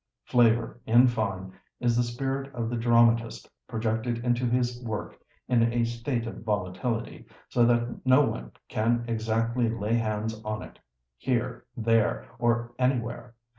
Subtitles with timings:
[0.25, 5.15] Flavour, in fine, is the spirit of the dramatist projected into his work
[5.47, 10.79] in a state of volatility, so that no one can exactly lay hands on it,
[11.19, 13.35] here, there, or anywhere.